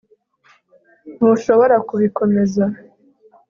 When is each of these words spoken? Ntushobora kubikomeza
Ntushobora 1.15 1.75
kubikomeza 1.87 2.63